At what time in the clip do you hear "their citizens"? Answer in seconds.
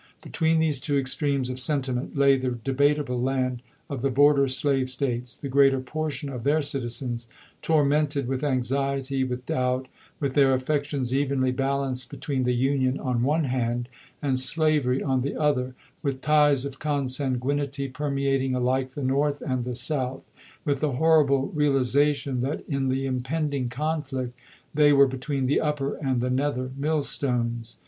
6.43-7.29